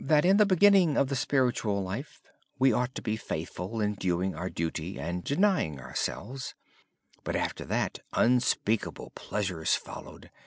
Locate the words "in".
0.03-0.37, 3.79-3.93